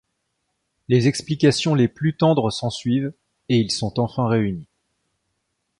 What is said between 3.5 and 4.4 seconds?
ils sont enfin